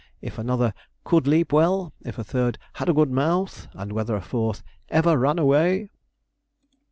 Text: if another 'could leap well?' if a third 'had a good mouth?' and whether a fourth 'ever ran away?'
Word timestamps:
if 0.19 0.39
another 0.39 0.73
'could 1.03 1.27
leap 1.27 1.53
well?' 1.53 1.93
if 2.01 2.17
a 2.17 2.23
third 2.23 2.57
'had 2.73 2.89
a 2.89 2.93
good 2.95 3.11
mouth?' 3.11 3.67
and 3.73 3.93
whether 3.93 4.15
a 4.15 4.19
fourth 4.19 4.63
'ever 4.89 5.15
ran 5.15 5.37
away?' 5.37 5.91